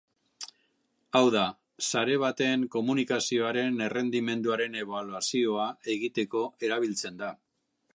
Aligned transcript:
Hau 1.19 1.27
da, 1.35 1.43
sare 1.89 2.15
baten 2.23 2.65
komunikazioaren 2.77 3.79
errendimenduaren 3.89 4.81
ebaluazioa 4.85 5.71
egiteko 5.97 6.47
erabiltzen 6.71 7.27
da. 7.27 7.35